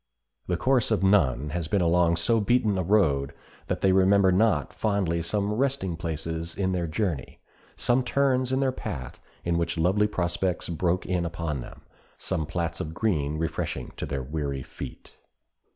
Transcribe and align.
The 0.47 0.57
course 0.57 0.89
of 0.89 1.03
none 1.03 1.49
has 1.51 1.67
been 1.67 1.79
along 1.83 2.15
so 2.15 2.39
beaten 2.39 2.75
a 2.75 2.81
road 2.81 3.35
that 3.67 3.81
they 3.81 3.91
remember 3.91 4.31
not 4.31 4.73
fondly 4.73 5.21
some 5.21 5.53
resting 5.53 5.95
places 5.95 6.55
in 6.57 6.71
their 6.71 6.87
journey, 6.87 7.39
some 7.75 8.03
turns 8.03 8.51
in 8.51 8.61
their 8.61 8.71
path 8.71 9.19
in 9.45 9.59
which 9.59 9.77
lovely 9.77 10.07
prospects 10.07 10.69
broke 10.69 11.05
in 11.05 11.23
upon 11.23 11.59
them, 11.59 11.81
some 12.17 12.47
plats 12.47 12.79
of 12.79 12.95
green 12.95 13.37
refreshing 13.37 13.91
to 13.97 14.07
their 14.07 14.23
weary 14.23 14.63
feet. 14.63 15.11